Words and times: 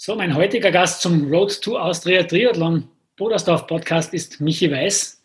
So, 0.00 0.14
mein 0.14 0.36
heutiger 0.36 0.70
Gast 0.70 1.02
zum 1.02 1.28
Road 1.28 1.60
to 1.60 1.76
Austria 1.76 2.22
Triathlon 2.22 2.88
Bodersdorf 3.16 3.66
Podcast 3.66 4.14
ist 4.14 4.40
Michi 4.40 4.70
Weiß. 4.70 5.20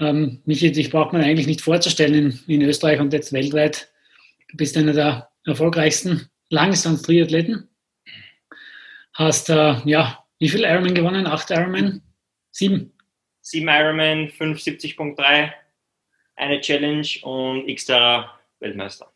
Ähm, 0.00 0.40
Michi, 0.46 0.72
dich 0.72 0.90
braucht 0.90 1.12
man 1.12 1.20
eigentlich 1.20 1.46
nicht 1.46 1.60
vorzustellen 1.60 2.14
in, 2.46 2.54
in, 2.54 2.62
Österreich 2.62 2.98
und 3.00 3.12
jetzt 3.12 3.34
weltweit. 3.34 3.92
Du 4.48 4.56
bist 4.56 4.78
einer 4.78 4.94
der 4.94 5.30
erfolgreichsten 5.44 6.26
Langdistanz-Triathleten. 6.48 7.68
Hast, 9.12 9.50
äh, 9.50 9.74
ja, 9.84 10.24
wie 10.38 10.48
viel 10.48 10.62
Ironman 10.62 10.94
gewonnen? 10.94 11.26
Acht 11.26 11.50
Ironman? 11.50 12.00
Sieben? 12.52 12.94
Sieben 13.42 13.68
Ironman, 13.68 14.28
75.3, 14.28 15.52
eine 16.36 16.60
Challenge 16.62 17.08
und 17.24 17.66
Xterra 17.66 18.40
Weltmeister. 18.58 19.12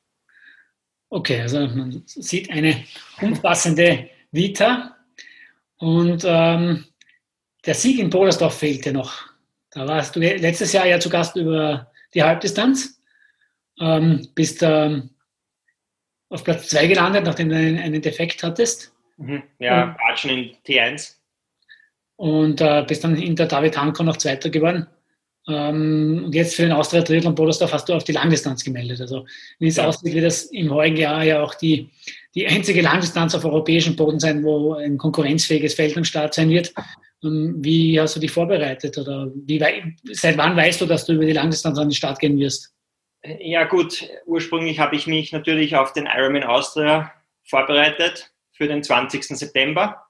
Okay, 1.09 1.41
also 1.41 1.61
man 1.61 2.03
sieht 2.05 2.51
eine 2.51 2.85
umfassende 3.23 4.11
Vita. 4.33 4.97
Und 5.79 6.25
ähm, 6.27 6.85
der 7.65 7.75
Sieg 7.75 7.99
in 7.99 8.11
Polersdorf 8.11 8.59
fehlte 8.59 8.93
noch. 8.93 9.31
Da 9.71 9.87
warst 9.87 10.17
du 10.17 10.21
letztes 10.21 10.73
Jahr 10.73 10.87
ja 10.87 10.99
zu 10.99 11.09
Gast 11.09 11.37
über 11.37 11.91
die 12.15 12.23
Halbdistanz. 12.23 13.01
Ähm, 13.81 14.29
bist 14.35 14.63
ähm, 14.63 15.11
auf 16.29 16.45
Platz 16.45 16.69
2 16.69 16.87
gelandet, 16.87 17.25
nachdem 17.25 17.49
du 17.49 17.57
einen, 17.57 17.79
einen 17.79 18.03
Defekt 18.03 18.43
hattest. 18.43 18.93
Mhm. 19.17 19.43
Ja, 19.59 19.97
Ratschen 20.09 20.31
in 20.31 20.57
T1. 20.67 21.17
Und 22.17 22.61
äh, 22.61 22.85
bist 22.87 23.05
dann 23.05 23.17
in 23.17 23.37
der 23.37 23.47
David 23.47 23.79
Hanko 23.79 24.03
noch 24.03 24.17
Zweiter 24.17 24.51
geworden. 24.51 24.87
Ähm, 25.49 26.23
und 26.27 26.35
jetzt 26.35 26.55
für 26.55 26.63
den 26.63 26.73
Austria 26.73 27.03
Triathlon 27.03 27.35
Bodersdorf 27.35 27.73
hast 27.73 27.89
du 27.89 27.95
auf 27.95 28.05
die 28.05 28.13
Langdistanz 28.13 28.65
gemeldet. 28.65 29.01
Also 29.01 29.27
wie 29.59 29.69
es 29.69 29.77
ja. 29.77 29.87
aussieht, 29.87 30.15
wird 30.15 30.27
das 30.27 30.45
im 30.45 30.73
heutigen 30.73 30.99
Jahr 30.99 31.25
ja 31.25 31.43
auch 31.43 31.55
die, 31.55 31.91
die 32.35 32.47
einzige 32.47 32.83
Langdistanz 32.83 33.35
auf 33.35 33.45
europäischem 33.45 33.97
Boden 33.97 34.21
sein, 34.21 34.45
wo 34.45 34.75
ein 34.75 34.99
konkurrenzfähiges 34.99 35.75
Feld 35.75 35.97
am 35.97 36.05
Start 36.05 36.35
sein 36.35 36.51
wird. 36.51 36.73
Ähm, 37.25 37.57
wie 37.59 37.99
hast 38.01 38.17
du 38.17 38.21
dich 38.21 38.31
vorbereitet 38.31 38.99
oder 38.99 39.31
wie, 39.35 39.63
seit 40.13 40.37
wann 40.37 40.57
weißt 40.57 40.81
du, 40.81 40.87
dass 40.87 41.07
du 41.07 41.15
über 41.15 41.25
die 41.25 41.33
Langdistanz 41.33 41.79
an 41.79 41.89
den 41.89 41.95
Start 41.95 42.19
gehen 42.19 42.39
wirst? 42.39 42.73
Ja 43.23 43.65
gut, 43.65 44.09
ursprünglich 44.25 44.79
habe 44.79 44.97
ich 44.97 45.07
mich 45.07 45.33
natürlich 45.33 45.77
auf 45.77 45.93
den 45.93 46.07
Ironman 46.07 46.45
Austria 46.45 47.13
vorbereitet 47.45 48.31
für 48.53 48.67
den 48.67 48.83
20. 48.83 49.25
September 49.25 50.10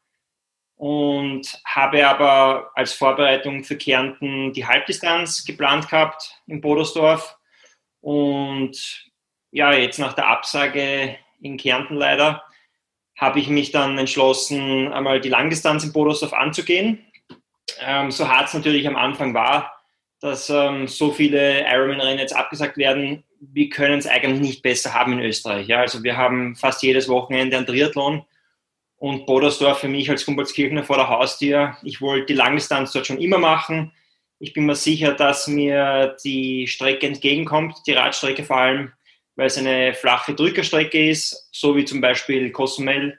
und 0.80 1.60
habe 1.66 2.08
aber 2.08 2.70
als 2.74 2.94
Vorbereitung 2.94 3.64
für 3.64 3.76
Kärnten 3.76 4.54
die 4.54 4.64
Halbdistanz 4.64 5.44
geplant 5.44 5.90
gehabt 5.90 6.40
in 6.46 6.62
Bodersdorf 6.62 7.36
und 8.00 9.04
ja, 9.50 9.74
jetzt 9.74 9.98
nach 9.98 10.14
der 10.14 10.28
Absage 10.28 11.18
in 11.42 11.58
Kärnten 11.58 11.96
leider 11.96 12.42
habe 13.14 13.40
ich 13.40 13.48
mich 13.48 13.72
dann 13.72 13.98
entschlossen, 13.98 14.90
einmal 14.90 15.20
die 15.20 15.28
Langdistanz 15.28 15.84
in 15.84 15.92
Bodersdorf 15.92 16.32
anzugehen. 16.32 17.04
Ähm, 17.80 18.10
so 18.10 18.26
hart 18.26 18.48
es 18.48 18.54
natürlich 18.54 18.88
am 18.88 18.96
Anfang 18.96 19.34
war, 19.34 19.74
dass 20.18 20.48
ähm, 20.48 20.88
so 20.88 21.10
viele 21.10 21.60
Ironman-Rennen 21.70 22.20
jetzt 22.20 22.34
abgesagt 22.34 22.78
werden, 22.78 23.22
wir 23.38 23.68
können 23.68 23.98
es 23.98 24.06
eigentlich 24.06 24.40
nicht 24.40 24.62
besser 24.62 24.94
haben 24.94 25.12
in 25.12 25.20
Österreich. 25.20 25.68
Ja? 25.68 25.80
Also 25.80 26.02
wir 26.02 26.16
haben 26.16 26.56
fast 26.56 26.82
jedes 26.82 27.06
Wochenende 27.06 27.58
ein 27.58 27.66
Triathlon 27.66 28.24
und 29.00 29.26
Bodersdorf 29.26 29.80
für 29.80 29.88
mich 29.88 30.08
als 30.08 30.24
Humboldtkirchner 30.24 30.84
vor 30.84 30.96
der 30.96 31.08
Haustür. 31.08 31.76
Ich 31.82 32.00
wollte 32.00 32.26
die 32.26 32.34
Langdistanz 32.34 32.92
dort 32.92 33.08
schon 33.08 33.20
immer 33.20 33.38
machen. 33.38 33.90
Ich 34.38 34.52
bin 34.52 34.66
mir 34.66 34.76
sicher, 34.76 35.14
dass 35.14 35.48
mir 35.48 36.16
die 36.24 36.68
Strecke 36.68 37.08
entgegenkommt, 37.08 37.76
die 37.88 37.92
Radstrecke 37.92 38.44
vor 38.44 38.58
allem 38.58 38.92
weil 39.40 39.46
es 39.46 39.56
eine 39.56 39.94
flache 39.94 40.34
Drückerstrecke 40.34 41.08
ist, 41.08 41.48
so 41.50 41.74
wie 41.74 41.86
zum 41.86 42.02
Beispiel 42.02 42.52
Cozumel. 42.52 43.18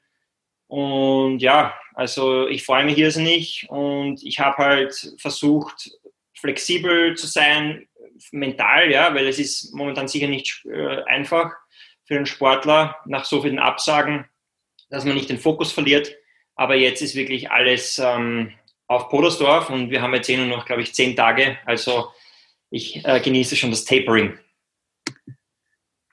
Und 0.68 1.40
ja, 1.40 1.74
also 1.96 2.48
ich 2.48 2.64
freue 2.64 2.86
mich 2.86 3.00
irrsinnig 3.00 3.66
und 3.70 4.22
ich 4.24 4.40
habe 4.40 4.58
halt 4.58 5.16
versucht, 5.18 5.90
flexibel 6.36 7.16
zu 7.18 7.26
sein, 7.26 7.88
mental, 8.32 8.92
ja, 8.92 9.16
weil 9.16 9.28
es 9.28 9.40
ist 9.40 9.74
momentan 9.74 10.08
sicher 10.08 10.28
nicht 10.28 10.64
äh, 10.66 11.02
einfach 11.06 11.54
für 12.06 12.18
einen 12.18 12.28
Sportler 12.28 12.98
nach 13.06 13.26
so 13.26 13.42
vielen 13.42 13.58
Absagen, 13.58 14.26
dass 14.92 15.06
man 15.06 15.16
nicht 15.16 15.30
den 15.30 15.40
Fokus 15.40 15.72
verliert. 15.72 16.16
Aber 16.56 16.76
jetzt 16.76 17.02
ist 17.02 17.16
wirklich 17.16 17.50
alles 17.50 17.98
ähm, 17.98 18.52
auf 18.86 19.10
Podersdorf 19.10 19.72
und 19.72 19.90
wir 19.90 20.04
haben 20.04 20.14
jetzt 20.14 20.30
eh 20.30 20.38
nur 20.38 20.46
noch, 20.46 20.66
glaube 20.66 20.84
ich, 20.84 20.94
zehn 20.94 21.16
Tage. 21.16 21.58
Also 21.66 22.12
ich 22.70 23.04
äh, 23.04 23.20
genieße 23.20 23.56
schon 23.56 23.72
das 23.72 23.86
Tapering 23.86 24.38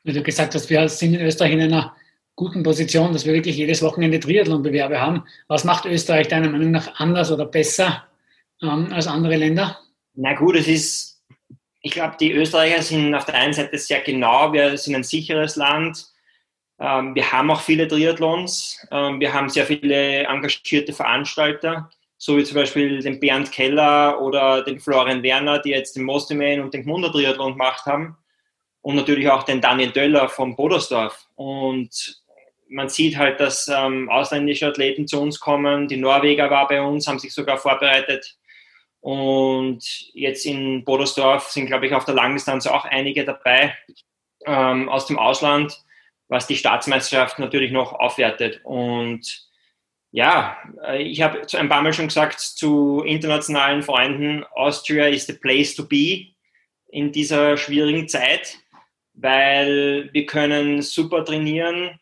wie 0.08 0.12
du 0.14 0.22
gesagt 0.22 0.54
hast, 0.54 0.70
wir 0.70 0.88
sind 0.88 1.14
in 1.14 1.20
Österreich 1.20 1.52
in 1.52 1.60
einer 1.60 1.94
guten 2.34 2.62
Position, 2.62 3.12
dass 3.12 3.26
wir 3.26 3.34
wirklich 3.34 3.56
jedes 3.56 3.82
Wochenende 3.82 4.18
Triathlon-Bewerbe 4.18 5.00
haben. 5.00 5.24
Was 5.48 5.64
macht 5.64 5.84
Österreich 5.84 6.28
deiner 6.28 6.48
Meinung 6.48 6.70
nach 6.70 6.98
anders 6.98 7.30
oder 7.30 7.44
besser 7.44 8.06
ähm, 8.62 8.92
als 8.92 9.06
andere 9.06 9.36
Länder? 9.36 9.78
Na 10.14 10.34
gut, 10.34 10.56
es 10.56 10.66
ist, 10.66 11.22
ich 11.82 11.92
glaube, 11.92 12.16
die 12.18 12.32
Österreicher 12.32 12.82
sind 12.82 13.14
auf 13.14 13.26
der 13.26 13.34
einen 13.34 13.52
Seite 13.52 13.76
sehr 13.76 14.00
genau, 14.00 14.52
wir 14.52 14.78
sind 14.78 14.94
ein 14.94 15.04
sicheres 15.04 15.56
Land. 15.56 16.06
Ähm, 16.80 17.14
wir 17.14 17.32
haben 17.32 17.50
auch 17.50 17.60
viele 17.60 17.88
Triathlons, 17.88 18.86
ähm, 18.90 19.20
wir 19.20 19.32
haben 19.32 19.48
sehr 19.48 19.66
viele 19.66 20.24
engagierte 20.24 20.92
Veranstalter, 20.92 21.90
so 22.16 22.36
wie 22.36 22.44
zum 22.44 22.54
Beispiel 22.54 23.00
den 23.00 23.18
Bernd 23.18 23.50
Keller 23.50 24.20
oder 24.20 24.62
den 24.62 24.78
Florian 24.78 25.22
Werner, 25.22 25.58
die 25.58 25.70
jetzt 25.70 25.96
den 25.96 26.04
Mostiman 26.04 26.60
und 26.60 26.72
den 26.74 26.84
Gmunder 26.84 27.10
Triathlon 27.10 27.52
gemacht 27.52 27.84
haben 27.86 28.16
und 28.80 28.94
natürlich 28.94 29.28
auch 29.28 29.42
den 29.42 29.60
Daniel 29.60 29.90
Döller 29.90 30.28
vom 30.28 30.54
Bodersdorf. 30.54 31.26
Und 31.34 32.22
man 32.68 32.88
sieht 32.88 33.16
halt, 33.16 33.40
dass 33.40 33.66
ähm, 33.68 34.08
ausländische 34.08 34.66
Athleten 34.66 35.08
zu 35.08 35.20
uns 35.20 35.40
kommen. 35.40 35.88
Die 35.88 35.96
Norweger 35.96 36.50
war 36.50 36.68
bei 36.68 36.80
uns, 36.80 37.08
haben 37.08 37.18
sich 37.18 37.34
sogar 37.34 37.56
vorbereitet. 37.56 38.36
Und 39.00 39.80
jetzt 40.12 40.44
in 40.44 40.84
Bodersdorf 40.84 41.48
sind, 41.48 41.66
glaube 41.66 41.86
ich, 41.86 41.94
auf 41.94 42.04
der 42.04 42.14
Langdistanz 42.14 42.66
auch 42.66 42.84
einige 42.84 43.24
dabei 43.24 43.74
aus 44.44 45.06
dem 45.06 45.18
Ausland, 45.18 45.84
was 46.28 46.46
die 46.46 46.56
Staatsmeisterschaft 46.56 47.38
natürlich 47.38 47.72
noch 47.72 47.92
aufwertet. 47.92 48.60
Und 48.64 49.48
ja, 50.10 50.56
äh, 50.84 51.02
ich 51.02 51.22
habe 51.22 51.42
ein 51.56 51.68
paar 51.68 51.82
Mal 51.82 51.92
schon 51.92 52.08
gesagt 52.08 52.40
zu 52.40 53.02
internationalen 53.04 53.82
Freunden, 53.82 54.44
Austria 54.54 55.06
is 55.08 55.26
the 55.26 55.34
place 55.34 55.74
to 55.74 55.86
be 55.86 56.28
in 56.90 57.12
dieser 57.12 57.56
schwierigen 57.56 58.08
Zeit 58.08 58.58
weil 59.20 60.08
wir 60.12 60.26
können 60.26 60.82
super 60.82 61.24
trainieren. 61.24 61.98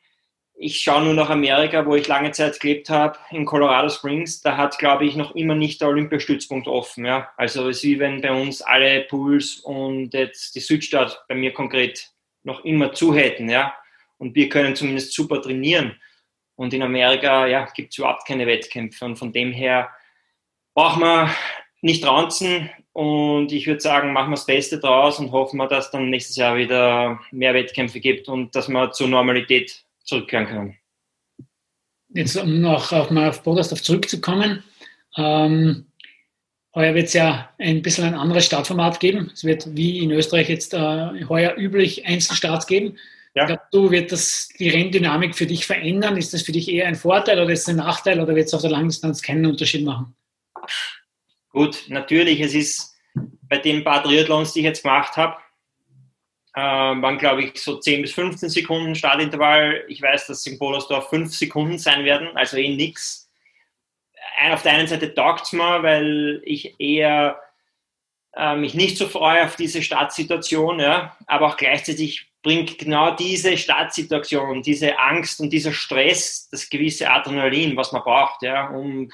Ich 0.58 0.80
schaue 0.80 1.04
nur 1.04 1.14
nach 1.14 1.28
Amerika, 1.28 1.84
wo 1.84 1.94
ich 1.94 2.08
lange 2.08 2.30
Zeit 2.32 2.60
gelebt 2.60 2.88
habe, 2.88 3.18
in 3.30 3.44
Colorado 3.44 3.88
Springs. 3.90 4.40
Da 4.40 4.56
hat, 4.56 4.78
glaube 4.78 5.04
ich, 5.04 5.16
noch 5.16 5.34
immer 5.34 5.54
nicht 5.54 5.80
der 5.80 5.88
Olympiastützpunkt 5.88 6.66
offen. 6.66 7.04
Ja? 7.04 7.30
Also 7.36 7.68
es 7.68 7.78
ist 7.78 7.84
wie 7.84 7.98
wenn 7.98 8.22
bei 8.22 8.32
uns 8.32 8.62
alle 8.62 9.02
Pools 9.02 9.60
und 9.60 10.14
jetzt 10.14 10.54
die 10.54 10.60
Südstadt 10.60 11.24
bei 11.28 11.34
mir 11.34 11.52
konkret 11.52 12.10
noch 12.42 12.64
immer 12.64 12.92
zu 12.92 13.14
hätten. 13.14 13.50
Ja? 13.50 13.74
Und 14.18 14.34
wir 14.34 14.48
können 14.48 14.76
zumindest 14.76 15.12
super 15.12 15.40
trainieren. 15.40 15.96
Und 16.54 16.72
in 16.72 16.82
Amerika 16.82 17.46
ja, 17.46 17.66
gibt 17.74 17.92
es 17.92 17.98
überhaupt 17.98 18.26
keine 18.26 18.46
Wettkämpfe. 18.46 19.04
Und 19.04 19.16
von 19.16 19.32
dem 19.32 19.52
her 19.52 19.90
brauchen 20.74 21.02
wir 21.02 21.30
nicht 21.82 22.04
ranzen. 22.06 22.70
Und 22.92 23.52
ich 23.52 23.66
würde 23.66 23.80
sagen, 23.80 24.12
machen 24.12 24.30
wir 24.30 24.36
das 24.36 24.46
Beste 24.46 24.78
draus 24.78 25.18
und 25.18 25.32
hoffen 25.32 25.58
wir, 25.58 25.68
dass 25.68 25.90
dann 25.90 26.08
nächstes 26.08 26.36
Jahr 26.36 26.56
wieder 26.56 27.20
mehr 27.30 27.52
Wettkämpfe 27.52 28.00
gibt 28.00 28.28
und 28.28 28.54
dass 28.54 28.68
wir 28.68 28.90
zur 28.92 29.08
Normalität 29.08 29.84
zurückkehren 30.02 30.46
können. 30.46 30.78
Jetzt 32.08 32.36
um 32.36 32.62
noch 32.62 32.92
auf, 32.92 33.10
mal 33.10 33.28
auf 33.28 33.42
Bodersdorf 33.42 33.82
zurückzukommen. 33.82 34.64
Ähm, 35.18 35.86
heuer 36.74 36.94
wird 36.94 37.08
es 37.08 37.12
ja 37.12 37.50
ein 37.58 37.82
bisschen 37.82 38.04
ein 38.04 38.14
anderes 38.14 38.46
Startformat 38.46 39.00
geben. 39.00 39.30
Es 39.34 39.44
wird 39.44 39.76
wie 39.76 39.98
in 39.98 40.10
Österreich 40.12 40.48
jetzt 40.48 40.72
äh, 40.72 41.24
heuer 41.28 41.54
üblich 41.58 42.06
Einzelstarts 42.06 42.66
geben. 42.66 42.96
Ja. 43.36 43.44
Glaubst 43.44 43.74
du, 43.74 43.90
wird 43.90 44.12
das 44.12 44.48
die 44.58 44.70
Renndynamik 44.70 45.36
für 45.36 45.46
dich 45.46 45.66
verändern? 45.66 46.16
Ist 46.16 46.32
das 46.32 46.40
für 46.40 46.52
dich 46.52 46.70
eher 46.70 46.88
ein 46.88 46.94
Vorteil 46.94 47.38
oder 47.38 47.52
ist 47.52 47.62
es 47.62 47.68
ein 47.68 47.76
Nachteil 47.76 48.18
oder 48.18 48.34
wird 48.34 48.46
es 48.46 48.54
auf 48.54 48.62
der 48.62 48.70
Langdistanz 48.70 49.20
keinen 49.20 49.44
Unterschied 49.44 49.84
machen? 49.84 50.16
Gut, 51.50 51.84
natürlich, 51.88 52.40
es 52.40 52.54
ist 52.54 52.96
bei 53.42 53.58
den 53.58 53.84
paar 53.84 54.02
Triathlons, 54.02 54.54
die 54.54 54.60
ich 54.60 54.64
jetzt 54.64 54.82
gemacht 54.82 55.18
habe, 55.18 55.36
äh, 56.54 56.60
waren, 56.62 57.18
glaube 57.18 57.44
ich, 57.44 57.58
so 57.58 57.76
10 57.78 58.00
bis 58.00 58.12
15 58.12 58.48
Sekunden 58.48 58.94
Startintervall. 58.94 59.84
Ich 59.88 60.00
weiß, 60.00 60.28
dass 60.28 60.46
in 60.46 60.58
Polersdorf 60.58 61.10
5 61.10 61.34
Sekunden 61.34 61.78
sein 61.78 62.06
werden, 62.06 62.28
also 62.36 62.56
eh 62.56 62.74
nix. 62.74 63.30
Auf 64.50 64.62
der 64.62 64.72
einen 64.72 64.88
Seite 64.88 65.12
taugt 65.12 65.44
es 65.44 65.52
mir, 65.52 65.82
weil 65.82 66.40
ich 66.42 66.74
eher 66.80 67.38
mich 68.56 68.74
nicht 68.74 68.98
so 68.98 69.08
freue 69.08 69.44
auf 69.44 69.56
diese 69.56 69.82
Startsituation, 69.82 70.80
ja, 70.80 71.16
aber 71.26 71.46
auch 71.46 71.56
gleichzeitig 71.56 72.30
bringt 72.42 72.78
genau 72.78 73.14
diese 73.14 73.56
Startsituation, 73.56 74.62
diese 74.62 74.98
Angst 74.98 75.40
und 75.40 75.50
dieser 75.50 75.72
Stress, 75.72 76.48
das 76.50 76.70
gewisse 76.70 77.10
Adrenalin, 77.10 77.76
was 77.76 77.92
man 77.92 78.02
braucht, 78.02 78.42
ja, 78.42 78.68
um, 78.68 79.10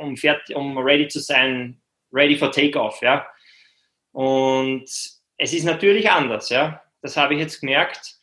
um, 0.00 0.16
fertig, 0.16 0.54
um 0.54 0.78
ready 0.78 1.08
zu 1.08 1.20
sein, 1.20 1.80
ready 2.12 2.36
for 2.36 2.52
takeoff, 2.52 3.00
ja. 3.02 3.26
Und 4.12 4.84
es 4.84 5.52
ist 5.52 5.64
natürlich 5.64 6.10
anders, 6.10 6.50
ja. 6.50 6.82
Das 7.02 7.16
habe 7.16 7.34
ich 7.34 7.40
jetzt 7.40 7.60
gemerkt. 7.60 8.16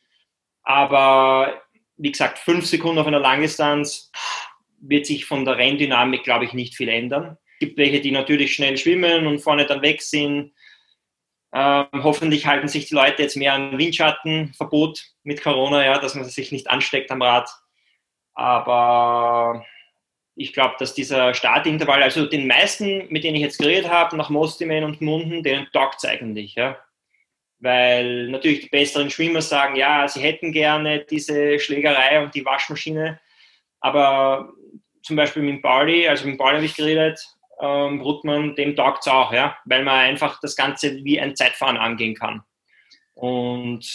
Aber 0.63 1.61
wie 1.97 2.11
gesagt, 2.11 2.37
fünf 2.37 2.65
Sekunden 2.65 2.99
auf 2.99 3.07
einer 3.07 3.19
Langdistanz 3.19 4.11
wird 4.79 5.07
sich 5.07 5.25
von 5.25 5.45
der 5.45 5.57
Renndynamik, 5.57 6.23
glaube 6.23 6.45
ich, 6.45 6.53
nicht 6.53 6.75
viel 6.75 6.89
ändern. 6.89 7.37
Gibt 7.59 7.77
welche, 7.77 8.01
die 8.01 8.11
natürlich 8.11 8.53
schnell 8.53 8.77
schwimmen 8.77 9.27
und 9.27 9.39
vorne 9.39 9.65
dann 9.65 9.81
weg 9.81 10.01
sind. 10.01 10.53
Ähm, 11.53 11.87
hoffentlich 11.93 12.45
halten 12.45 12.67
sich 12.67 12.87
die 12.87 12.95
Leute 12.95 13.23
jetzt 13.23 13.37
mehr 13.37 13.53
an 13.53 13.77
Windschattenverbot 13.77 15.03
mit 15.23 15.41
Corona, 15.41 15.85
ja, 15.85 15.97
dass 15.97 16.15
man 16.15 16.25
sich 16.25 16.51
nicht 16.51 16.69
ansteckt 16.69 17.09
am 17.11 17.21
Rad. 17.21 17.49
Aber 18.33 19.65
ich 20.35 20.53
glaube, 20.53 20.75
dass 20.77 20.93
dieser 20.93 21.33
Startintervall, 21.33 22.03
also 22.03 22.27
den 22.27 22.45
meisten, 22.45 23.07
mit 23.09 23.23
denen 23.23 23.35
ich 23.35 23.41
jetzt 23.41 23.57
geredet 23.57 23.89
habe, 23.89 24.15
nach 24.15 24.29
Mostimen 24.29 24.83
und 24.83 25.01
Munden, 25.01 25.41
denen 25.41 25.67
taugt 25.73 25.95
es 25.97 26.05
eigentlich. 26.05 26.53
Ja? 26.53 26.77
Weil 27.59 28.27
natürlich 28.27 28.61
die 28.61 28.69
besseren 28.69 29.09
Schwimmer 29.09 29.41
sagen, 29.41 29.75
ja, 29.75 30.07
sie 30.07 30.21
hätten 30.21 30.51
gerne 30.51 30.99
diese 30.99 31.59
Schlägerei 31.59 32.21
und 32.21 32.35
die 32.35 32.45
Waschmaschine. 32.45 33.19
Aber 33.79 34.53
zum 35.01 35.15
Beispiel 35.15 35.41
mit 35.41 35.63
Pauli, 35.63 36.07
also 36.07 36.27
mit 36.27 36.37
Pauli 36.37 36.55
habe 36.55 36.65
ich 36.65 36.75
geredet, 36.75 37.19
ähm, 37.59 37.99
Brutmann, 37.99 38.55
dem 38.55 38.75
taugt 38.75 39.01
es 39.01 39.11
auch, 39.11 39.33
ja, 39.33 39.57
weil 39.65 39.83
man 39.83 39.95
einfach 39.95 40.39
das 40.41 40.55
Ganze 40.55 41.03
wie 41.03 41.19
ein 41.19 41.35
Zeitfahren 41.35 41.77
angehen 41.77 42.15
kann. 42.15 42.43
Und 43.13 43.85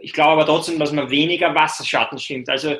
ich 0.00 0.12
glaube 0.12 0.32
aber 0.32 0.46
trotzdem, 0.46 0.78
dass 0.78 0.92
man 0.92 1.10
weniger 1.10 1.54
Wasserschatten 1.54 2.18
schwimmt. 2.18 2.48
Also 2.48 2.76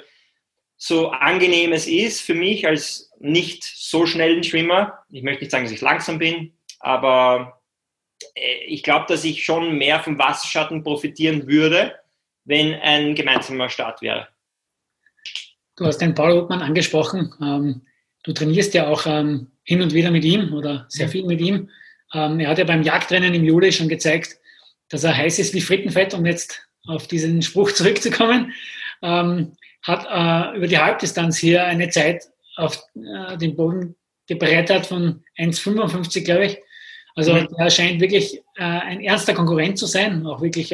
so 0.76 1.10
angenehm 1.10 1.72
es 1.72 1.86
ist 1.86 2.22
für 2.22 2.34
mich 2.34 2.66
als 2.66 3.10
nicht 3.18 3.62
so 3.62 4.06
schnellen 4.06 4.42
Schwimmer, 4.42 5.04
ich 5.10 5.22
möchte 5.22 5.44
nicht 5.44 5.50
sagen, 5.50 5.64
dass 5.64 5.72
ich 5.72 5.82
langsam 5.82 6.18
bin, 6.18 6.54
aber 6.78 7.60
äh, 8.34 8.64
ich 8.66 8.82
glaube, 8.82 9.04
dass 9.06 9.24
ich 9.24 9.44
schon 9.44 9.76
mehr 9.76 10.00
vom 10.00 10.18
Wasserschatten 10.18 10.82
profitieren 10.82 11.46
würde, 11.46 11.94
wenn 12.44 12.74
ein 12.74 13.14
gemeinsamer 13.14 13.68
Start 13.68 14.00
wäre. 14.00 14.28
Du 15.76 15.84
hast 15.84 15.98
den 15.98 16.14
Paul 16.14 16.32
Ruckmann 16.32 16.62
angesprochen. 16.62 17.34
Ähm, 18.20 18.24
du 18.24 18.32
trainierst 18.32 18.74
ja 18.74 18.88
auch 18.88 19.06
ähm, 19.06 19.48
hin 19.64 19.82
und 19.82 19.94
wieder 19.94 20.10
mit 20.10 20.24
ihm 20.24 20.52
oder 20.52 20.86
sehr 20.88 21.08
viel 21.08 21.24
mit 21.24 21.40
ihm. 21.40 21.70
Ähm, 22.12 22.40
er 22.40 22.48
hat 22.48 22.58
ja 22.58 22.64
beim 22.64 22.82
Jagdrennen 22.82 23.34
im 23.34 23.44
Juli 23.44 23.72
schon 23.72 23.88
gezeigt, 23.88 24.36
dass 24.88 25.04
er 25.04 25.16
heiß 25.16 25.38
ist 25.38 25.54
wie 25.54 25.60
Frittenfett, 25.60 26.14
um 26.14 26.26
jetzt 26.26 26.66
auf 26.86 27.06
diesen 27.06 27.42
Spruch 27.42 27.72
zurückzukommen. 27.72 28.52
hat 29.02 30.06
äh, 30.06 30.56
über 30.56 30.66
die 30.66 30.78
Halbdistanz 30.78 31.38
hier 31.38 31.64
eine 31.64 31.88
Zeit 31.88 32.24
auf 32.56 32.82
äh, 32.94 33.38
den 33.38 33.56
Boden 33.56 33.96
gebrettert 34.26 34.86
von 34.86 35.24
1,55, 35.38 36.24
glaube 36.24 36.46
ich. 36.46 36.58
Also 37.14 37.34
mhm. 37.34 37.48
er 37.56 37.70
scheint 37.70 38.00
wirklich 38.00 38.38
äh, 38.56 38.62
ein 38.62 39.00
ernster 39.00 39.34
Konkurrent 39.34 39.78
zu 39.78 39.86
sein, 39.86 40.26
auch 40.26 40.42
wirklich 40.42 40.68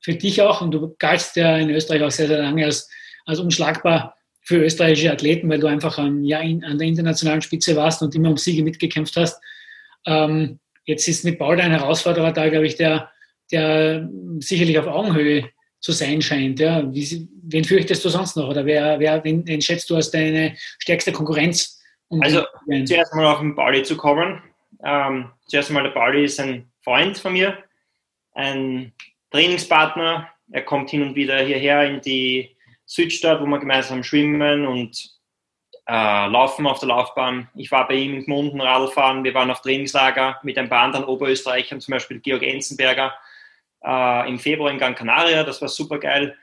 für 0.00 0.14
dich 0.14 0.42
auch. 0.42 0.60
Und 0.60 0.72
du 0.72 0.94
galtst 0.98 1.36
ja 1.36 1.56
in 1.56 1.70
Österreich 1.70 2.02
auch 2.02 2.10
sehr, 2.10 2.28
sehr 2.28 2.42
lange 2.42 2.64
als, 2.64 2.88
als 3.24 3.40
unschlagbar 3.40 4.17
für 4.48 4.64
österreichische 4.64 5.12
Athleten, 5.12 5.50
weil 5.50 5.60
du 5.60 5.66
einfach 5.66 5.98
ähm, 5.98 6.24
ja, 6.24 6.40
in, 6.40 6.64
an 6.64 6.78
der 6.78 6.88
internationalen 6.88 7.42
Spitze 7.42 7.76
warst 7.76 8.00
und 8.00 8.14
immer 8.14 8.30
um 8.30 8.38
Siege 8.38 8.62
mitgekämpft 8.62 9.14
hast. 9.18 9.42
Ähm, 10.06 10.58
jetzt 10.86 11.06
ist 11.06 11.26
mit 11.26 11.38
Paul 11.38 11.60
ein 11.60 11.70
Herausforderer 11.70 12.32
da, 12.32 12.48
glaube 12.48 12.66
ich, 12.66 12.76
der, 12.76 13.10
der 13.52 14.08
sicherlich 14.38 14.78
auf 14.78 14.86
Augenhöhe 14.86 15.50
zu 15.80 15.92
sein 15.92 16.22
scheint. 16.22 16.60
Ja. 16.60 16.82
Wie, 16.94 17.28
wen 17.42 17.64
fürchtest 17.64 18.02
du 18.02 18.08
sonst 18.08 18.38
noch? 18.38 18.48
Oder 18.48 18.64
wer, 18.64 18.98
wer 18.98 19.22
wen, 19.22 19.46
wen 19.46 19.60
schätzt 19.60 19.90
du 19.90 19.96
als 19.96 20.10
deine 20.10 20.56
stärkste 20.78 21.12
Konkurrenz? 21.12 21.82
Um 22.08 22.22
also 22.22 22.42
zuerst 22.86 23.14
mal 23.14 23.26
auf 23.26 23.40
den 23.40 23.54
Pauli 23.54 23.82
zu 23.82 23.98
kommen. 23.98 24.42
Ähm, 24.82 25.30
zuerst 25.46 25.70
mal 25.70 25.82
der 25.82 25.90
Pauli 25.90 26.24
ist 26.24 26.40
ein 26.40 26.72
Freund 26.82 27.18
von 27.18 27.34
mir, 27.34 27.58
ein 28.32 28.94
Trainingspartner. 29.30 30.26
Er 30.52 30.62
kommt 30.62 30.88
hin 30.88 31.02
und 31.02 31.16
wieder 31.16 31.38
hierher 31.40 31.84
in 31.84 32.00
die 32.00 32.56
Südstadt, 32.88 33.40
wo 33.40 33.46
wir 33.46 33.58
gemeinsam 33.58 34.02
schwimmen 34.02 34.66
und 34.66 35.10
äh, 35.86 36.26
laufen 36.26 36.66
auf 36.66 36.80
der 36.80 36.88
Laufbahn. 36.88 37.48
Ich 37.54 37.70
war 37.70 37.86
bei 37.86 37.94
ihm 37.94 38.14
in 38.14 38.24
Gmunden 38.24 38.60
Radfahren, 38.60 39.24
wir 39.24 39.34
waren 39.34 39.50
auf 39.50 39.60
Trainingslager 39.60 40.40
mit 40.42 40.56
ein 40.56 40.70
paar 40.70 40.80
anderen 40.80 41.04
Oberösterreichern, 41.04 41.80
zum 41.80 41.92
Beispiel 41.92 42.18
Georg 42.20 42.42
Enzenberger 42.42 43.14
äh, 43.84 44.28
im 44.28 44.38
Februar 44.38 44.70
in 44.70 44.78
Gran 44.78 44.94
Canaria, 44.94 45.44
das 45.44 45.60
war 45.60 45.68
super 45.68 45.98
geil. 45.98 46.36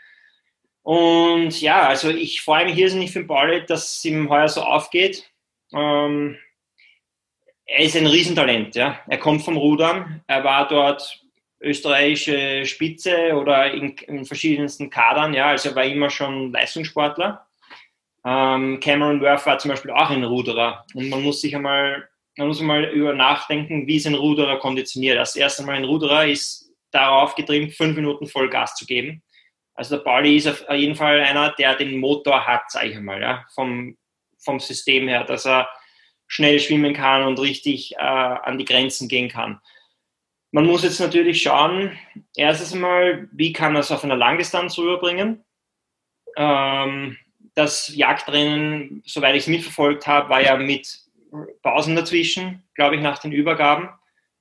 Und 0.84 1.60
ja, 1.62 1.88
also 1.88 2.10
ich 2.12 2.42
freue 2.42 2.66
mich 2.66 2.78
irrsinnig 2.78 3.12
für 3.12 3.20
den 3.20 3.28
Pauli, 3.28 3.66
dass 3.66 3.98
es 3.98 4.06
ihm 4.06 4.30
heuer 4.30 4.48
so 4.48 4.62
aufgeht. 4.62 5.28
Ähm, 5.74 6.38
er 7.66 7.80
ist 7.80 7.98
ein 7.98 8.06
Riesentalent, 8.06 8.76
ja. 8.76 9.00
Er 9.08 9.18
kommt 9.18 9.42
vom 9.42 9.58
Rudern, 9.58 10.24
er 10.28 10.44
war 10.44 10.68
dort 10.68 11.25
österreichische 11.66 12.66
Spitze 12.66 13.34
oder 13.34 13.74
in, 13.74 13.96
in, 14.08 14.26
verschiedensten 14.26 14.90
Kadern. 14.90 15.34
Ja, 15.34 15.48
also 15.48 15.70
er 15.70 15.76
war 15.76 15.84
immer 15.84 16.10
schon 16.10 16.52
Leistungssportler. 16.52 17.46
Ähm, 18.24 18.80
Cameron 18.80 19.22
Worth 19.22 19.46
war 19.46 19.58
zum 19.58 19.72
Beispiel 19.72 19.92
auch 19.92 20.10
ein 20.10 20.24
Ruderer. 20.24 20.86
Und 20.94 21.10
man 21.10 21.24
muss 21.24 21.42
sich 21.42 21.56
einmal, 21.56 22.08
man 22.38 22.48
muss 22.48 22.62
einmal 22.62 22.86
über 22.86 23.14
nachdenken, 23.14 23.88
wie 23.88 23.98
ist 23.98 24.08
ein 24.08 24.14
Ruderer 24.14 24.60
konditioniert. 24.60 25.18
Das 25.18 25.36
erste 25.36 25.64
Mal 25.64 25.76
ein 25.76 25.86
Ruderer 25.86 26.28
ist 26.28 26.72
darauf 26.92 27.36
getrimmt, 27.36 27.74
fünf 27.74 27.96
Minuten 27.96 28.28
Vollgas 28.28 28.76
zu 28.76 28.86
geben. 28.86 29.24
Also 29.74 29.98
der 29.98 30.04
Pauli 30.04 30.38
ist 30.38 30.48
auf 30.48 30.64
jeden 30.72 30.96
Fall 30.96 31.20
einer, 31.20 31.52
der 31.52 31.76
den 31.76 32.00
Motor 32.00 32.46
hat, 32.48 32.72
sage 32.72 32.90
ich 32.90 32.96
einmal, 32.96 33.22
ja, 33.22 33.46
vom, 33.54 33.98
vom 34.38 34.60
System 34.60 35.08
her, 35.08 35.26
dass 35.26 35.46
er 35.46 35.68
schnell 36.28 36.60
schwimmen 36.60 36.94
kann 36.94 37.24
und 37.24 37.40
richtig 37.40 37.94
äh, 37.96 37.98
an 37.98 38.58
die 38.58 38.66
Grenzen 38.66 39.10
gehen 39.10 39.30
kann. 39.30 39.60
Man 40.56 40.68
muss 40.68 40.84
jetzt 40.84 41.02
natürlich 41.02 41.42
schauen, 41.42 42.00
erstens 42.34 42.72
einmal, 42.72 43.28
wie 43.34 43.52
kann 43.52 43.76
er 43.76 43.82
es 43.82 43.92
auf 43.92 44.06
einer 44.06 44.16
Langdistanz 44.16 44.78
rüberbringen. 44.78 45.44
Ähm, 46.38 47.18
das 47.56 47.94
Jagdrennen, 47.94 49.04
soweit 49.06 49.36
ich 49.36 49.42
es 49.42 49.48
mitverfolgt 49.50 50.08
habe, 50.08 50.30
war 50.30 50.42
ja 50.42 50.56
mit 50.56 51.02
Pausen 51.62 51.98
dazwischen, 51.98 52.64
glaube 52.74 52.96
ich, 52.96 53.02
nach 53.02 53.18
den 53.18 53.34
Übergaben. 53.34 53.90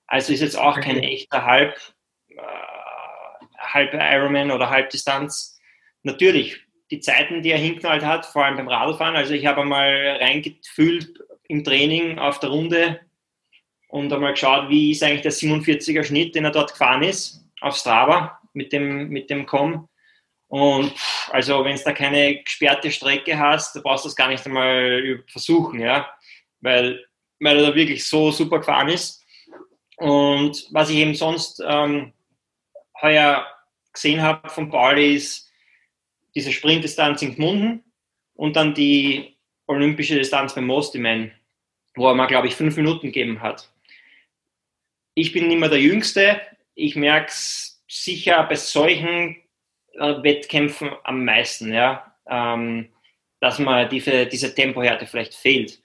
Also 0.07 0.33
ist 0.33 0.41
jetzt 0.41 0.57
auch 0.57 0.79
kein 0.79 0.99
echter 0.99 1.45
Halb, 1.45 1.77
äh, 2.29 2.37
Halb 3.59 3.93
Ironman 3.93 4.53
oder 4.53 4.71
Halbdistanz. 4.71 5.59
Natürlich, 6.05 6.61
die 6.93 7.01
Zeiten, 7.01 7.43
die 7.43 7.51
er 7.51 7.59
hinknallt 7.59 8.05
hat, 8.05 8.25
vor 8.25 8.45
allem 8.45 8.57
beim 8.57 8.69
Radfahren, 8.69 9.17
also 9.17 9.35
ich 9.35 9.47
habe 9.47 9.63
einmal 9.63 10.19
reingefühlt 10.21 11.25
im 11.49 11.65
Training 11.65 12.21
auf 12.21 12.39
der 12.39 12.51
Runde, 12.51 13.01
und 13.95 14.13
einmal 14.13 14.33
geschaut, 14.33 14.69
wie 14.71 14.91
ist 14.91 15.05
eigentlich 15.05 15.23
der 15.23 15.31
47er 15.31 16.03
Schnitt, 16.03 16.35
den 16.35 16.45
er 16.45 16.51
dort 16.51 16.73
gefahren 16.73 17.05
ist, 17.05 17.45
auf 17.61 17.77
Strava 17.77 18.41
mit 18.53 18.73
dem, 18.73 19.09
mit 19.09 19.31
dem 19.31 19.47
Com. 19.47 19.89
Und 20.49 20.93
also, 21.31 21.65
wenn 21.65 21.77
es 21.77 21.85
da 21.85 21.93
keine 21.93 22.43
gesperrte 22.43 22.91
Strecke 22.91 23.39
hast, 23.39 23.77
da 23.77 23.81
brauchst 23.81 24.05
du 24.05 24.09
das 24.09 24.17
gar 24.17 24.27
nicht 24.27 24.45
einmal 24.45 25.23
versuchen, 25.29 25.79
ja, 25.79 26.13
weil, 26.61 27.07
weil 27.39 27.57
er 27.57 27.71
da 27.71 27.75
wirklich 27.77 28.05
so 28.05 28.33
super 28.33 28.59
gefahren 28.59 28.89
ist. 28.89 29.23
Und 29.99 30.67
was 30.73 30.91
ich 30.91 30.97
eben 30.97 31.15
sonst 31.15 31.63
ähm, 31.65 32.13
heuer 33.01 33.47
gesehen 33.93 34.21
habe 34.21 34.51
von 34.51 34.71
Pauli 34.71 35.15
ist 35.15 35.49
diese 36.35 36.51
Sprintdistanz 36.51 37.23
in 37.23 37.37
Gmunden 37.37 37.85
und 38.35 38.57
dann 38.57 38.75
die 38.75 39.37
olympische 39.69 40.17
Distanz 40.17 40.53
beim 40.53 40.67
Mostiman, 40.67 41.31
wo 41.95 42.09
er 42.09 42.17
mal, 42.17 42.27
glaube 42.27 42.49
ich, 42.49 42.57
fünf 42.57 42.75
Minuten 42.75 43.07
gegeben 43.07 43.41
hat 43.41 43.71
ich 45.15 45.33
bin 45.33 45.49
nicht 45.49 45.59
mehr 45.59 45.69
der 45.69 45.81
Jüngste. 45.81 46.41
Ich 46.75 46.97
merke 46.97 47.29
es 47.29 47.83
sicher 47.89 48.43
bei 48.45 48.57
solchen 48.57 49.37
äh, 49.95 50.23
Wettkämpfen 50.23 50.91
am 51.05 51.25
meisten, 51.25 51.73
ja, 51.73 52.15
ähm, 52.29 52.93
dass 53.41 53.59
man 53.59 53.89
diese, 53.89 54.27
diese 54.27 54.55
Tempohärte 54.55 55.07
vielleicht 55.07 55.35
fehlt. 55.35 55.81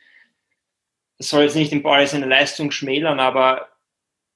Das 1.17 1.29
soll 1.29 1.43
jetzt 1.43 1.55
nicht 1.55 1.71
den 1.71 1.83
Pauli 1.83 2.07
seine 2.07 2.25
Leistung 2.25 2.71
schmälern, 2.71 3.19
aber 3.19 3.67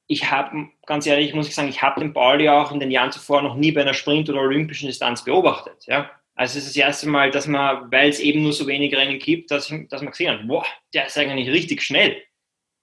ich 0.08 0.30
habe, 0.30 0.68
ganz 0.86 1.08
ehrlich, 1.08 1.34
muss 1.34 1.48
ich 1.48 1.56
sagen, 1.56 1.70
ich 1.70 1.82
habe 1.82 2.02
den 2.02 2.14
Pauli 2.14 2.50
auch 2.50 2.72
in 2.72 2.80
den 2.80 2.92
Jahren 2.92 3.12
zuvor 3.12 3.42
noch 3.42 3.56
nie 3.56 3.72
bei 3.72 3.82
einer 3.82 3.94
Sprint- 3.94 4.30
oder 4.30 4.42
olympischen 4.42 4.88
Distanz 4.88 5.24
beobachtet. 5.24 5.86
Ja? 5.88 6.12
Also 6.36 6.60
es 6.60 6.66
ist 6.66 6.76
das 6.76 6.84
erste 6.84 7.08
Mal, 7.08 7.32
dass 7.32 7.48
man, 7.48 7.90
weil 7.90 8.10
es 8.10 8.20
eben 8.20 8.44
nur 8.44 8.54
so 8.54 8.68
wenige 8.68 8.98
Rennen 8.98 9.18
gibt, 9.18 9.50
dass, 9.50 9.74
dass 9.90 10.02
man 10.02 10.12
gesehen 10.12 10.38
hat, 10.38 10.48
boah, 10.48 10.66
der 10.94 11.08
ist 11.08 11.18
eigentlich 11.18 11.50
richtig 11.50 11.82
schnell 11.82 12.22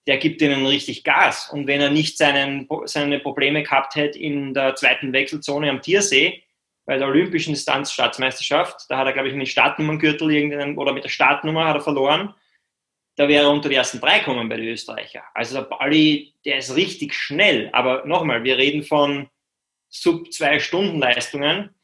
der 0.07 0.19
gibt 0.19 0.43
ihnen 0.43 0.67
richtig 0.67 1.05
Gas. 1.05 1.51
Und 1.51 1.67
wenn 1.67 1.81
er 1.81 1.91
nicht 1.91 2.19
seinen, 2.19 2.69
seine 2.85 3.21
Probleme 3.21 3.63
gehabt 3.63 3.97
hätte 3.97 4.19
in 4.19 4.55
der 4.55 4.75
zweiten 4.75 5.13
Wechselzone 5.13 5.71
am 5.71 5.83
Tiersee, 5.83 6.43
bei 6.87 6.99
der 6.99 7.09
Olympischen 7.09 7.55
Distanzstaatsmeisterschaft, 7.55 8.87
da 8.89 8.99
hat 8.99 9.07
er, 9.07 9.13
glaube 9.13 9.29
ich, 9.29 9.35
mit 9.35 9.47
dem 9.47 9.51
Startnummerngürtel 9.51 10.31
irgendeinen, 10.31 10.79
oder 10.79 10.93
mit 10.93 11.05
der 11.05 11.09
Startnummer 11.09 11.67
hat 11.67 11.77
er 11.77 11.83
verloren, 11.83 12.35
da 13.17 13.29
wäre 13.29 13.45
er 13.45 13.51
unter 13.51 13.69
die 13.69 13.75
ersten 13.75 14.01
drei 14.01 14.21
kommen 14.21 14.49
bei 14.49 14.57
den 14.57 14.69
Österreicher. 14.69 15.23
Also 15.35 15.57
der 15.57 15.65
Bali, 15.65 16.35
der 16.45 16.59
ist 16.59 16.75
richtig 16.75 17.15
schnell. 17.15 17.69
Aber 17.73 18.05
nochmal, 18.07 18.45
wir 18.45 18.57
reden 18.57 18.83
von 18.83 19.29
sub 19.91 20.33
zwei 20.33 20.59
Stunden 20.59 20.99
Leistungen. 20.99 21.75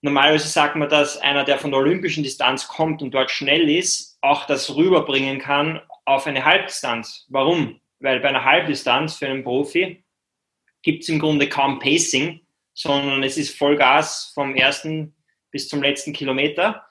Normalerweise 0.00 0.48
sagt 0.48 0.76
man, 0.76 0.88
dass 0.88 1.16
einer, 1.16 1.44
der 1.44 1.58
von 1.58 1.72
der 1.72 1.80
olympischen 1.80 2.22
Distanz 2.22 2.68
kommt 2.68 3.02
und 3.02 3.12
dort 3.12 3.30
schnell 3.30 3.68
ist, 3.68 4.16
auch 4.20 4.46
das 4.46 4.74
rüberbringen 4.74 5.38
kann 5.38 5.80
auf 6.04 6.26
eine 6.26 6.44
Halbdistanz. 6.44 7.26
Warum? 7.28 7.80
Weil 7.98 8.20
bei 8.20 8.28
einer 8.28 8.44
Halbdistanz 8.44 9.16
für 9.16 9.26
einen 9.26 9.42
Profi 9.42 10.04
gibt 10.82 11.02
es 11.02 11.08
im 11.08 11.18
Grunde 11.18 11.48
kaum 11.48 11.80
Pacing, 11.80 12.40
sondern 12.74 13.24
es 13.24 13.36
ist 13.36 13.58
Vollgas 13.58 14.30
vom 14.34 14.54
ersten 14.54 15.16
bis 15.50 15.68
zum 15.68 15.82
letzten 15.82 16.12
Kilometer. 16.12 16.86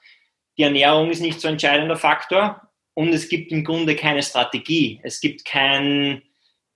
die 0.58 0.64
Ernährung 0.64 1.10
ist 1.10 1.20
nicht 1.20 1.40
so 1.40 1.48
entscheidender 1.48 1.96
Faktor 1.96 2.68
und 2.94 3.10
es 3.14 3.28
gibt 3.28 3.52
im 3.52 3.64
Grunde 3.64 3.94
keine 3.94 4.22
Strategie. 4.22 5.00
Es 5.04 5.20
gibt 5.20 5.44
kein 5.44 6.22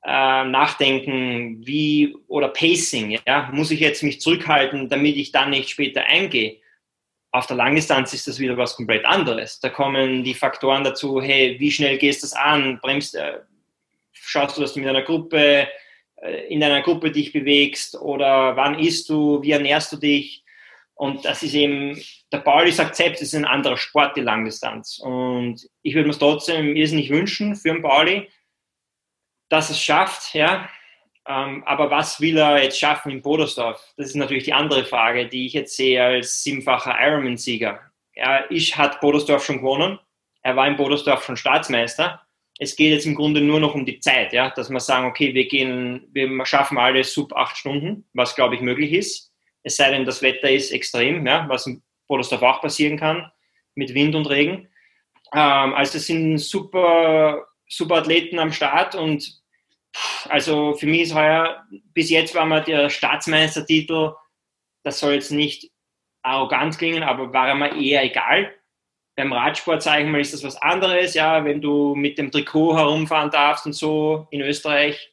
äh, 0.05 0.45
Nachdenken 0.45 1.65
wie 1.65 2.17
oder 2.27 2.49
Pacing. 2.49 3.19
Ja? 3.27 3.51
Muss 3.53 3.71
ich 3.71 3.81
jetzt 3.81 4.03
mich 4.03 4.21
zurückhalten, 4.21 4.89
damit 4.89 5.17
ich 5.17 5.33
dann 5.33 5.51
nicht 5.51 5.71
später 5.71 6.05
eingehe? 6.05 6.59
Auf 7.31 7.47
der 7.47 7.57
Langdistanz 7.57 8.13
ist 8.13 8.29
das 8.29 8.39
wieder 8.39 8.57
was 8.57 8.77
komplett 8.77 9.07
anderes. 9.07 9.61
Da 9.61 9.71
kommen 9.71 10.23
die 10.23 10.35
Faktoren 10.35 10.85
dazu, 10.85 11.23
hey, 11.23 11.57
wie 11.59 11.71
schnell 11.71 11.99
gehst 11.99 12.23
du 12.23 12.27
das 12.27 12.35
an? 12.35 12.79
Bremst, 12.83 13.15
äh, 13.15 13.39
schaust 14.13 14.57
du, 14.57 14.61
dass 14.61 14.75
du 14.75 14.81
mit 14.81 14.89
einer 14.89 15.03
Gruppe, 15.03 15.69
äh, 16.17 16.47
in 16.49 16.63
einer 16.63 16.83
Gruppe 16.83 17.11
dich 17.11 17.33
bewegst 17.33 17.95
oder 17.95 18.57
wann 18.57 18.79
isst 18.79 19.09
du, 19.09 19.41
wie 19.43 19.53
ernährst 19.53 19.93
du 19.93 19.97
dich? 19.97 20.45
Und 20.95 21.25
das 21.25 21.43
ist 21.43 21.55
eben, 21.55 22.01
der 22.33 22.39
Pauli 22.39 22.71
sagt 22.71 22.97
selbst, 22.97 23.23
es 23.23 23.29
ist 23.29 23.35
ein 23.35 23.45
anderer 23.45 23.77
Sport, 23.77 24.17
die 24.17 24.21
Langdistanz. 24.21 24.99
Und 24.99 25.67
ich 25.83 25.95
würde 25.95 26.07
mir 26.07 26.13
es 26.13 26.19
trotzdem 26.19 26.77
irrsinnig 26.77 27.11
wünschen 27.11 27.57
für 27.57 27.73
den 27.73 27.83
Pauli, 27.83 28.29
dass 29.53 29.71
es 29.71 29.81
schafft, 29.81 30.35
ja. 30.35 30.69
Ähm, 31.29 31.63
aber 31.67 31.91
was 31.91 32.21
will 32.21 32.37
er 32.37 32.63
jetzt 32.63 32.79
schaffen 32.79 33.13
in 33.13 33.23
Bodersdorf? 33.23 33.81
Das 33.97 34.09
ist 34.09 34.17
natürlich 34.17 34.45
die 34.45 34.53
andere 34.53 34.85
Frage, 34.85 35.29
die 35.29 35.47
ich 35.47 35.53
jetzt 35.53 35.77
sehe 35.77 36.03
als 36.03 36.43
siebenfacher 36.43 36.97
Ironman-Sieger. 37.01 37.81
Er 38.15 38.51
ist, 38.51 38.77
hat 38.77 39.01
Bodersdorf 39.01 39.45
schon 39.45 39.59
gewonnen. 39.59 39.99
Er 40.43 40.57
war 40.57 40.67
in 40.67 40.77
Bodersdorf 40.77 41.25
schon 41.25 41.37
Staatsmeister 41.37 42.21
es 42.63 42.77
geht 42.77 42.93
jetzt 42.93 43.07
im 43.07 43.17
Grunde 43.17 43.41
nur 43.41 43.59
noch 43.59 43.75
um 43.75 43.85
die 43.85 43.99
Zeit, 43.99 44.33
ja, 44.33 44.51
dass 44.51 44.71
wir 44.71 44.79
sagen, 44.79 45.07
okay, 45.07 45.35
wir 45.35 45.49
gehen, 45.49 46.09
wir 46.13 46.47
schaffen 46.47 46.79
alle 46.79 47.03
sub 47.03 47.33
acht 47.35 47.57
Stunden, 47.57 48.05
was 48.13 48.37
glaube 48.37 48.55
ich 48.55 48.61
möglich 48.61 48.93
ist. 48.93 49.33
Es 49.65 49.77
sei 49.77 49.91
denn, 49.91 50.05
das 50.05 50.23
Wetter 50.23 50.51
ist 50.51 50.71
extrem, 50.71 51.27
ja, 51.27 51.49
was 51.49 51.67
in 51.67 51.83
Bodersdorf 52.07 52.43
auch 52.43 52.61
passieren 52.61 52.99
kann, 52.99 53.31
mit 53.75 53.95
Wind 53.95 54.15
und 54.15 54.27
Regen. 54.27 54.69
Ähm, 55.35 55.75
also 55.75 55.99
es 55.99 56.07
sind 56.07 56.39
super, 56.39 57.47
super 57.69 57.97
Athleten 57.97 58.39
am 58.39 58.53
Start 58.53 58.95
und 58.95 59.42
also 60.29 60.75
für 60.75 60.87
mich 60.87 61.03
ist 61.03 61.15
heuer, 61.15 61.65
bis 61.93 62.11
jetzt 62.11 62.35
war 62.35 62.47
mal 62.47 62.63
der 62.63 62.91
Staatsmeistertitel, 62.91 64.13
das 64.85 64.99
soll 64.99 65.15
jetzt 65.15 65.31
nicht 65.31 65.71
arrogant 66.23 66.79
klingen, 66.79 67.03
aber 67.03 67.33
war 67.33 67.55
mir 67.55 67.77
eher 67.77 68.05
egal 68.05 68.53
beim 69.17 69.33
Radsport, 69.33 69.83
sage 69.83 70.05
ich 70.05 70.09
mal, 70.09 70.21
ist 70.21 70.33
das 70.33 70.45
was 70.45 70.57
anderes, 70.57 71.15
ja, 71.15 71.45
wenn 71.45 71.61
du 71.61 71.95
mit 71.95 72.19
dem 72.19 72.31
Trikot 72.31 72.77
herumfahren 72.77 73.31
darfst 73.31 73.67
und 73.67 73.75
so 73.75 74.27
in 74.31 74.41
Österreich. 74.41 75.13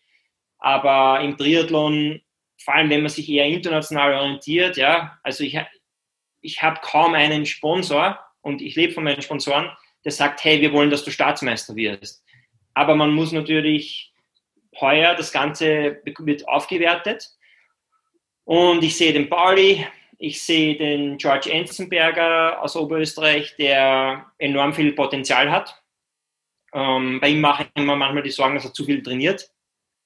Aber 0.58 1.22
im 1.22 1.38
Triathlon, 1.38 2.22
vor 2.62 2.76
allem 2.76 2.90
wenn 2.90 3.02
man 3.02 3.10
sich 3.10 3.30
eher 3.30 3.46
international 3.46 4.14
orientiert, 4.14 4.78
ja, 4.78 5.20
also 5.24 5.44
ich, 5.44 5.60
ich 6.42 6.62
habe 6.62 6.80
kaum 6.82 7.14
einen 7.14 7.46
Sponsor 7.46 8.20
und 8.42 8.62
ich 8.62 8.76
lebe 8.76 8.94
von 8.94 9.04
meinen 9.04 9.22
Sponsoren, 9.22 9.70
der 10.06 10.12
sagt, 10.12 10.44
hey, 10.44 10.62
wir 10.62 10.72
wollen, 10.72 10.90
dass 10.90 11.04
du 11.04 11.12
Staatsmeister 11.12 11.76
wirst. 11.76 12.24
Aber 12.74 12.96
man 12.96 13.12
muss 13.12 13.34
natürlich 13.34 14.09
heuer, 14.82 15.16
das 15.16 15.32
Ganze 15.32 16.02
wird 16.04 16.48
aufgewertet. 16.48 17.30
Und 18.46 18.84
ich 18.84 18.98
sehe 18.98 19.14
den 19.14 19.30
Pauli, 19.30 19.86
ich 20.18 20.44
sehe 20.44 20.76
den 20.76 21.18
George 21.18 21.52
Enzenberger 21.52 22.62
aus 22.62 22.76
Oberösterreich, 22.76 23.56
der 23.58 24.26
enorm 24.38 24.74
viel 24.74 24.94
Potenzial 24.94 25.50
hat. 25.52 25.82
Ähm, 26.74 27.20
bei 27.22 27.30
ihm 27.30 27.42
mache 27.42 27.64
ich 27.64 27.70
immer 27.82 27.96
manchmal 27.96 28.24
die 28.24 28.32
Sorgen, 28.32 28.56
dass 28.56 28.66
er 28.66 28.74
zu 28.74 28.86
viel 28.86 29.02
trainiert, 29.02 29.50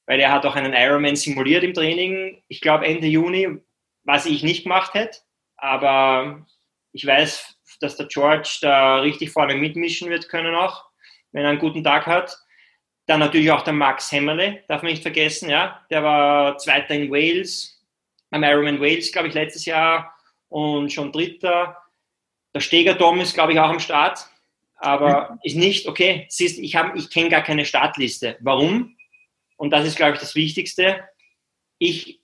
weil 0.05 0.19
er 0.19 0.31
hat 0.31 0.45
auch 0.45 0.55
einen 0.55 0.73
Ironman 0.73 1.15
simuliert 1.15 1.63
im 1.63 1.73
Training. 1.73 2.43
Ich 2.47 2.61
glaube 2.61 2.85
Ende 2.85 3.07
Juni, 3.07 3.57
was 4.03 4.25
ich 4.25 4.43
nicht 4.43 4.63
gemacht 4.63 4.93
hätte, 4.93 5.19
aber 5.57 6.45
ich 6.91 7.05
weiß, 7.05 7.57
dass 7.81 7.97
der 7.97 8.07
George 8.07 8.59
da 8.61 8.99
richtig 8.99 9.31
vorne 9.31 9.55
mitmischen 9.55 10.09
wird 10.09 10.29
können 10.29 10.55
auch, 10.55 10.85
wenn 11.31 11.43
er 11.43 11.49
einen 11.49 11.59
guten 11.59 11.83
Tag 11.83 12.05
hat. 12.05 12.37
Dann 13.05 13.19
natürlich 13.19 13.51
auch 13.51 13.63
der 13.63 13.73
Max 13.73 14.11
Hemmerle, 14.11 14.63
darf 14.67 14.81
man 14.81 14.91
nicht 14.91 15.01
vergessen, 15.01 15.49
ja. 15.49 15.81
Der 15.89 16.03
war 16.03 16.57
Zweiter 16.57 16.95
in 16.95 17.11
Wales, 17.11 17.83
am 18.31 18.43
Ironman 18.43 18.79
Wales, 18.79 19.11
glaube 19.11 19.27
ich, 19.27 19.33
letztes 19.33 19.65
Jahr 19.65 20.15
und 20.49 20.91
schon 20.91 21.11
Dritter. 21.11 21.77
Der 22.55 22.61
Steger 22.61 22.97
Tom 22.97 23.19
ist, 23.19 23.33
glaube 23.33 23.53
ich, 23.53 23.59
auch 23.59 23.69
am 23.69 23.79
Start, 23.79 24.25
aber 24.77 25.37
ist 25.43 25.55
nicht, 25.55 25.87
okay, 25.87 26.25
siehst, 26.29 26.59
ich, 26.59 26.75
ich 26.95 27.09
kenne 27.09 27.29
gar 27.29 27.41
keine 27.41 27.65
Startliste. 27.65 28.37
Warum? 28.41 28.95
Und 29.57 29.71
das 29.71 29.85
ist, 29.85 29.97
glaube 29.97 30.13
ich, 30.13 30.19
das 30.19 30.35
Wichtigste. 30.35 31.03
Ich 31.79 32.19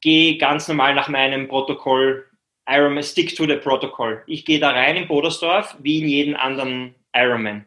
gehe 0.00 0.38
ganz 0.38 0.68
normal 0.68 0.94
nach 0.94 1.08
meinem 1.08 1.48
Protokoll, 1.48 2.26
Ironman, 2.68 3.02
stick 3.02 3.34
to 3.34 3.46
the 3.46 3.56
Protocol. 3.56 4.22
Ich 4.26 4.44
gehe 4.44 4.60
da 4.60 4.70
rein 4.70 4.96
in 4.96 5.08
Bodersdorf, 5.08 5.76
wie 5.80 6.00
in 6.00 6.08
jeden 6.08 6.36
anderen 6.36 6.94
Ironman. 7.14 7.66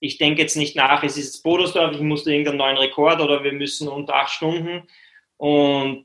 Ich 0.00 0.18
denke 0.18 0.42
jetzt 0.42 0.56
nicht 0.56 0.76
nach, 0.76 1.02
es 1.02 1.16
ist 1.16 1.26
jetzt 1.26 1.42
Bodersdorf, 1.42 1.94
ich 1.94 2.00
muss 2.00 2.26
irgendeinen 2.26 2.58
neuen 2.58 2.78
Rekord 2.78 3.20
oder 3.20 3.44
wir 3.44 3.52
müssen 3.52 3.86
unter 3.86 4.16
acht 4.16 4.30
Stunden 4.30 4.88
und 5.36 6.04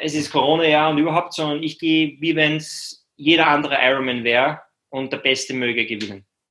es 0.00 0.14
ist 0.14 0.30
Corona-Jahr 0.30 0.90
und 0.90 0.98
überhaupt, 0.98 1.34
sondern 1.34 1.62
ich 1.62 1.78
gehe, 1.78 2.16
wie 2.20 2.36
wenn 2.36 2.56
es 2.56 3.06
jeder 3.16 3.48
andere 3.48 3.78
Ironman 3.80 4.24
wäre 4.24 4.60
und 4.88 5.12
der 5.12 5.18
Beste 5.18 5.54
möge 5.54 5.86
gewinnen. 5.86 6.24